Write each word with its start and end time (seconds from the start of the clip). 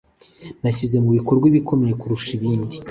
Nashyize 0.61 0.95
mubikorwa 1.03 1.45
bikomeye 1.55 1.93
kurusha 2.01 2.31
abandi. 2.37 2.75